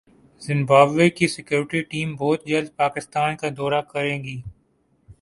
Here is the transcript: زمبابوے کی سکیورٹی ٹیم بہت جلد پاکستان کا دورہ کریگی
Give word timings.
زمبابوے 0.41 1.09
کی 1.09 1.27
سکیورٹی 1.27 1.81
ٹیم 1.91 2.15
بہت 2.15 2.45
جلد 2.47 2.75
پاکستان 2.75 3.35
کا 3.37 3.47
دورہ 3.57 3.81
کریگی 3.91 4.39